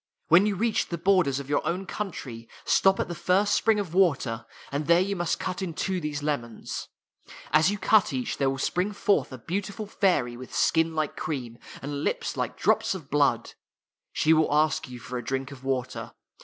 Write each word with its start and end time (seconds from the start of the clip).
When 0.29 0.47
you 0.47 0.55
reach 0.55 0.87
the 0.87 0.97
borders 0.97 1.39
of 1.39 1.47
your 1.47 1.63
own 1.63 1.85
country, 1.85 2.49
stop 2.65 2.99
at 2.99 3.07
the 3.07 3.13
first 3.13 3.53
spring 3.53 3.79
of 3.79 3.93
water, 3.93 4.47
and 4.71 4.87
there 4.87 4.99
you 4.99 5.15
must 5.15 5.37
[4] 5.39 5.53
THE 5.53 5.53
THREE 5.53 5.53
LEMONS 5.53 5.57
cut 5.59 5.61
in 5.61 5.73
two 5.85 6.01
these 6.01 6.23
lemons. 6.23 6.87
As 7.53 7.69
you 7.69 7.77
cut 7.77 8.11
each, 8.11 8.37
there 8.37 8.49
will 8.49 8.57
spring 8.57 8.93
forth 8.93 9.31
a 9.31 9.37
beautiful 9.37 9.85
fairy, 9.85 10.35
with 10.35 10.55
skin 10.55 10.95
like 10.95 11.15
cream, 11.15 11.59
and 11.83 12.03
lips 12.03 12.35
like 12.35 12.57
drops 12.57 12.95
of 12.95 13.11
blood. 13.11 13.53
She 14.11 14.33
will 14.33 14.51
ask 14.51 14.89
you 14.89 14.97
for 14.99 15.19
a 15.19 15.23
drink 15.23 15.51
of 15.51 15.63
water. 15.63 16.13